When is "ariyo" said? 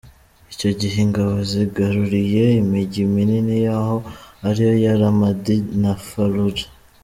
4.47-4.73